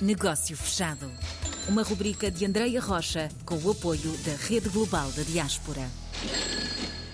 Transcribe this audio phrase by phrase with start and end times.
[0.00, 1.12] Negócio Fechado.
[1.68, 5.82] Uma rubrica de Andreia Rocha com o apoio da Rede Global da Diaspora.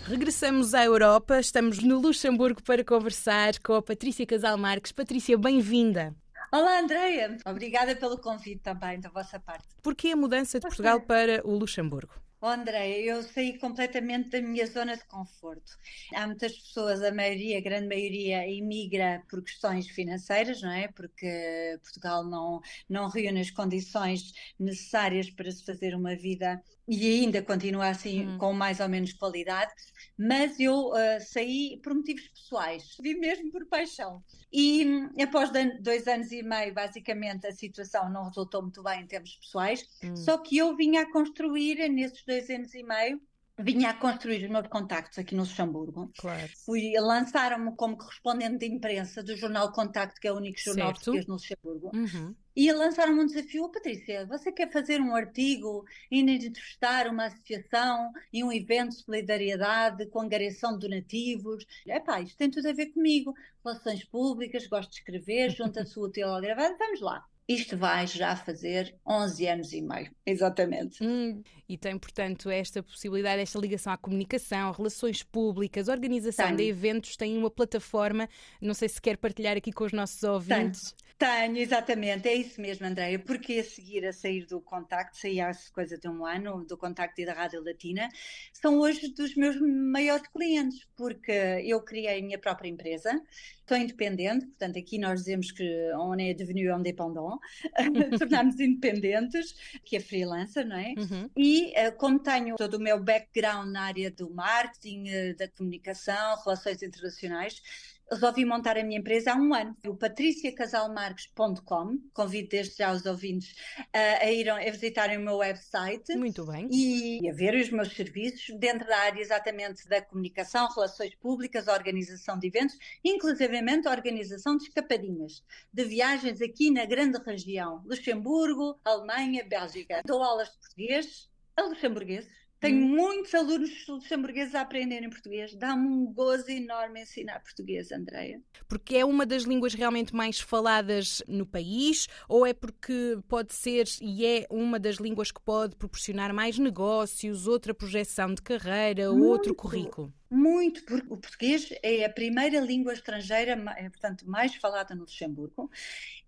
[0.05, 4.93] Regressamos à Europa, estamos no Luxemburgo para conversar com a Patrícia Casal Marques.
[4.93, 6.15] Patrícia, bem-vinda.
[6.53, 7.37] Olá, Andreia.
[7.45, 9.67] Obrigada pelo convite também da vossa parte.
[9.83, 12.15] Porquê a mudança de Portugal para o Luxemburgo?
[12.41, 15.73] Oh, André, eu saí completamente da minha zona de conforto.
[16.15, 20.89] Há muitas pessoas, a maioria, a grande maioria, imigra por questões financeiras, não é?
[20.89, 27.43] Porque Portugal não, não reúne as condições necessárias para se fazer uma vida e ainda
[27.43, 28.39] continua assim hum.
[28.39, 29.73] com mais ou menos qualidade,
[30.17, 34.23] mas eu uh, saí por motivos pessoais, vi mesmo por paixão.
[34.53, 39.07] E um, após dois anos e meio, basicamente, a situação não resultou muito bem em
[39.07, 40.15] termos pessoais, hum.
[40.15, 43.21] só que eu vinha a construir nesses dois anos e meio
[43.59, 46.13] vinha a construir os meus contactos aqui no Luxemburgo.
[46.19, 46.51] Claro.
[46.65, 50.97] Fui lançaram-me como correspondente de imprensa do jornal Contacto, que é o único jornal certo.
[50.97, 51.91] português no Luxemburgo.
[51.95, 52.35] Uhum.
[52.55, 58.43] E lançaram-me um desafio, Patrícia, você quer fazer um artigo e entrevistar uma associação e
[58.45, 61.67] um evento de solidariedade com angariação de donativos?
[61.87, 63.35] Epá, isto tem tudo a ver comigo.
[63.65, 65.51] Relações públicas, gosto de escrever,
[65.87, 66.41] sua útil ao
[66.79, 67.25] vamos lá.
[67.49, 71.03] Isto vai já fazer 11 anos e meio, exatamente.
[71.03, 76.57] Hum, e tem, portanto, esta possibilidade, esta ligação à comunicação, relações públicas, organização Tenho.
[76.57, 78.29] de eventos, tem uma plataforma,
[78.61, 80.93] não sei se quer partilhar aqui com os nossos ouvintes.
[80.93, 81.06] Tenho.
[81.19, 85.51] Tenho, exatamente, é isso mesmo, Andréia, porque a seguir a sair do contacto, saí há
[85.73, 88.07] coisa de um ano, do contacto e da Rádio Latina,
[88.53, 91.33] são hoje dos meus maiores clientes, porque
[91.65, 93.19] eu criei a minha própria empresa,
[93.61, 97.39] estou independente, portanto aqui nós dizemos que on est devenu indépendant,
[98.19, 99.55] tornarmos independentes,
[99.87, 100.93] que é freelancer, não é?
[100.99, 101.31] Uhum.
[101.35, 106.37] E eh, como tenho todo o meu background na área do marketing, eh, da comunicação,
[106.45, 107.63] relações internacionais,
[108.11, 111.99] resolvi montar a minha empresa há um ano, o patriciacasalmarques.com.
[112.13, 116.15] Convido desde já os ouvintes uh, a irem a visitarem o meu website.
[116.17, 116.69] Muito bem.
[116.71, 122.39] E a ver os meus serviços dentro da área exatamente da comunicação, relações públicas, organização
[122.39, 129.45] de eventos, inclusivamente a organização de escapadinhas, de viagens aqui na grande região, Luxemburgo, Alemanha,
[129.45, 130.03] Bélgica.
[130.05, 132.89] Dou aulas de português a luxemburgueses tenho hum.
[132.89, 135.55] muitos alunos luxemburgueses a aprenderem português.
[135.55, 138.41] Dá-me um gozo enorme ensinar português, Andreia.
[138.67, 143.87] Porque é uma das línguas realmente mais faladas no país ou é porque pode ser
[144.01, 149.27] e é uma das línguas que pode proporcionar mais negócios, outra projeção de carreira, muito,
[149.27, 150.13] outro currículo?
[150.31, 155.71] Muito, porque o português é a primeira língua estrangeira, é, portanto, mais falada no Luxemburgo.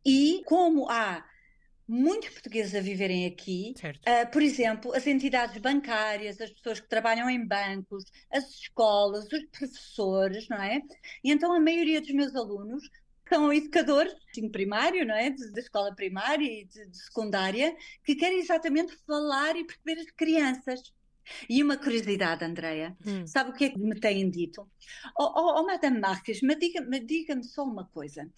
[0.04, 1.24] E como há
[1.88, 3.74] muitos portugueses a viverem aqui.
[3.82, 9.44] Uh, por exemplo, as entidades bancárias, as pessoas que trabalham em bancos, as escolas, os
[9.46, 10.82] professores, não é?
[11.24, 12.82] E então a maioria dos meus alunos
[13.28, 15.30] são educadores de primário, não é?
[15.30, 20.80] Da escola primária e de, de secundária, que querem exatamente falar e perceber as crianças.
[21.48, 23.26] E uma curiosidade, Andreia, hum.
[23.26, 24.66] sabe o que é que me têm dito?
[25.18, 28.30] Oh, oh, oh Madame Marques, mas diga-me diga só uma coisa.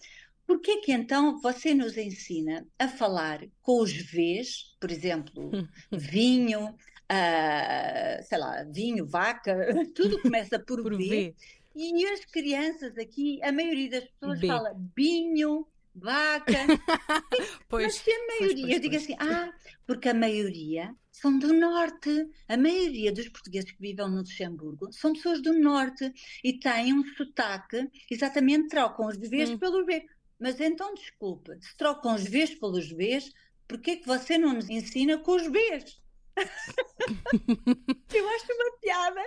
[0.51, 5.49] Por que que então você nos ensina a falar com os Vs, por exemplo,
[5.89, 9.55] vinho, uh, sei lá, vinho, vaca,
[9.95, 11.35] tudo começa por, por v, v,
[11.73, 14.47] e as crianças aqui, a maioria das pessoas B.
[14.47, 16.51] fala vinho, vaca.
[17.69, 19.53] pois, Mas se a maioria, pois, pois, eu digo assim, ah,
[19.87, 22.27] porque a maioria são do norte.
[22.49, 26.11] A maioria dos portugueses que vivem no Luxemburgo são pessoas do norte
[26.43, 29.57] e têm um sotaque, exatamente trocam os hum.
[29.57, 30.05] pelo V.
[30.41, 33.31] Mas então, desculpa, se trocam os Vs pelos Bs,
[33.67, 36.01] porquê que você não nos ensina com os Bs?
[38.11, 39.21] Eu acho uma piada.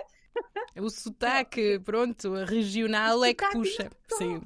[0.75, 3.89] O sotaque, pronto, regional é que puxa.
[4.17, 4.41] Sim.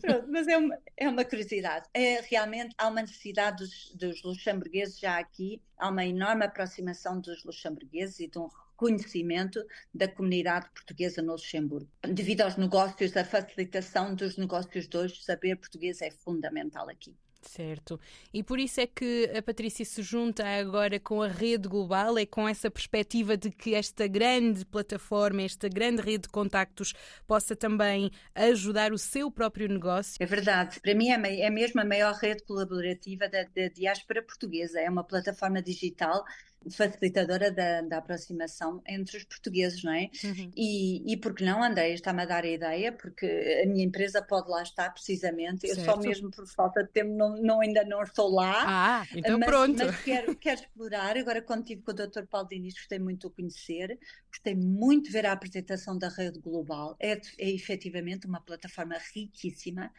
[0.00, 1.86] Pronto, mas é uma, é uma curiosidade.
[1.92, 7.44] É, realmente há uma necessidade dos, dos luxemburgueses já aqui, há uma enorme aproximação dos
[7.44, 8.48] luxemburgueses e de um
[8.84, 9.64] conhecimento
[9.94, 11.88] da comunidade portuguesa no Luxemburgo.
[12.02, 17.16] Devido aos negócios, a facilitação dos negócios de hoje, saber português é fundamental aqui.
[17.46, 18.00] Certo.
[18.32, 22.26] E por isso é que a Patrícia se junta agora com a rede global, é
[22.26, 26.94] com essa perspectiva de que esta grande plataforma, esta grande rede de contactos
[27.26, 30.16] possa também ajudar o seu próprio negócio.
[30.18, 30.80] É verdade.
[30.80, 34.80] Para mim é, é mesmo a maior rede colaborativa da, da diáspora portuguesa.
[34.80, 36.24] É uma plataforma digital
[36.70, 40.10] facilitadora da, da aproximação entre os portugueses, não é?
[40.24, 40.50] Uhum.
[40.56, 43.26] E, e porque não, André, está-me a dar a ideia, porque
[43.62, 47.33] a minha empresa pode lá estar precisamente, eu só mesmo por falta de tempo não,
[47.42, 48.64] não, ainda não estou lá.
[48.66, 49.84] Ah, então mas, pronto.
[49.84, 52.26] Mas quero, quero explorar, agora quando estive com o Dr.
[52.30, 53.98] Paulo Diniz, gostei muito de conhecer,
[54.28, 59.92] gostei muito de ver a apresentação da Rede Global, é, é efetivamente uma plataforma riquíssima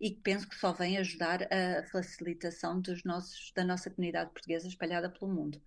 [0.00, 4.68] e que penso que só vem ajudar a facilitação dos nossos, da nossa comunidade portuguesa
[4.68, 5.60] espalhada pelo mundo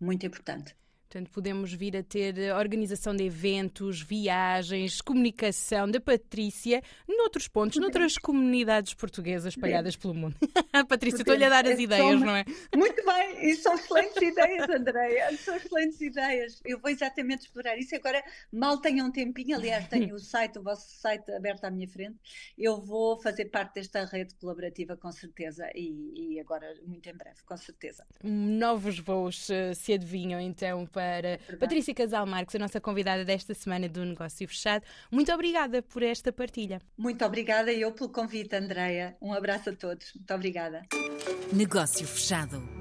[0.00, 0.74] muito importante.
[1.10, 8.16] Portanto, podemos vir a ter organização de eventos, viagens, comunicação da Patrícia noutros pontos, noutras
[8.16, 10.36] comunidades portuguesas espalhadas pelo mundo.
[10.88, 12.44] Patrícia, estou-lhe a dar as ideias, não é?
[12.76, 16.60] Muito bem, e são excelentes ideias, Andréia, são excelentes ideias.
[16.64, 17.92] Eu vou exatamente explorar isso.
[17.96, 18.22] Agora,
[18.52, 22.20] mal tenho um tempinho, aliás, tenho o site, o vosso site aberto à minha frente,
[22.56, 27.42] eu vou fazer parte desta rede colaborativa com certeza e, e agora, muito em breve,
[27.44, 28.06] com certeza.
[28.22, 31.56] Novos voos uh, se adivinham então para para Verdade.
[31.58, 34.84] Patrícia Casal Marques, a nossa convidada desta semana do Negócio Fechado.
[35.10, 36.80] Muito obrigada por esta partilha.
[36.96, 39.16] Muito obrigada eu pelo convite, Andreia.
[39.20, 40.12] Um abraço a todos.
[40.14, 40.82] Muito obrigada.
[41.52, 42.79] Negócio Fechado.